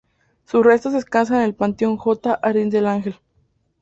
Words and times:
Sus 0.45 0.65
restos 0.65 0.93
descansan 0.93 1.37
en 1.37 1.43
el 1.43 1.53
panteón 1.53 1.95
J"ardín 1.95 2.71
del 2.71 2.87
ángel. 2.87 3.17